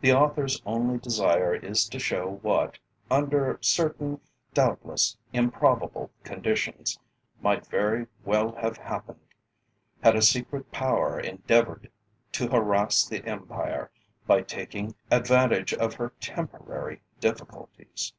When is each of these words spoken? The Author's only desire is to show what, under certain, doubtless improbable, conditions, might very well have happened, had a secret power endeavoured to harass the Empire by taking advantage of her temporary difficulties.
The 0.00 0.14
Author's 0.14 0.62
only 0.64 0.96
desire 0.96 1.54
is 1.54 1.86
to 1.90 1.98
show 1.98 2.38
what, 2.40 2.78
under 3.10 3.58
certain, 3.60 4.22
doubtless 4.54 5.18
improbable, 5.34 6.10
conditions, 6.24 6.98
might 7.42 7.66
very 7.66 8.06
well 8.24 8.52
have 8.54 8.78
happened, 8.78 9.20
had 10.02 10.16
a 10.16 10.22
secret 10.22 10.70
power 10.72 11.20
endeavoured 11.20 11.90
to 12.32 12.48
harass 12.48 13.04
the 13.06 13.22
Empire 13.26 13.90
by 14.26 14.40
taking 14.40 14.94
advantage 15.10 15.74
of 15.74 15.92
her 15.96 16.14
temporary 16.20 17.02
difficulties. 17.20 18.14